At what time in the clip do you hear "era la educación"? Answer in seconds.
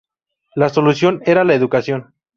1.27-2.15